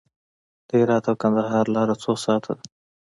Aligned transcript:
د 0.67 0.69
هرات 0.81 1.03
او 1.09 1.15
کندهار 1.21 1.65
لاره 1.75 1.95
څو 2.03 2.11
ساعته 2.25 2.51
ده؟ 2.57 2.63